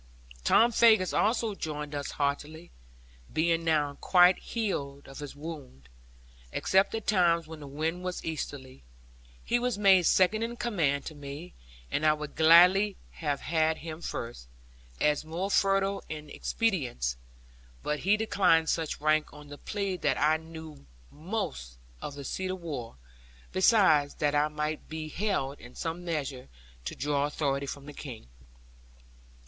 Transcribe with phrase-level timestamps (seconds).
[0.43, 2.71] Tom Faggus also joined us heartily,
[3.31, 5.89] being now quite healed of his wound,
[6.51, 8.81] except at times when the wind was easterly.
[9.45, 11.53] He was made second in command to me;
[11.91, 14.47] and I would gladly have had him first,
[14.99, 17.15] as more fertile in expedients;
[17.83, 22.49] but he declined such rank on the plea that I knew most of the seat
[22.49, 22.95] of war;
[23.51, 26.47] besides that I might be held in some measure
[26.85, 28.29] to draw authority from the King.